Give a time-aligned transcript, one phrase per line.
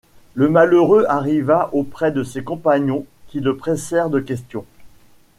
[0.33, 4.65] Le malheureux arriva auprès de ses compagnons, qui le pressèrent de questions.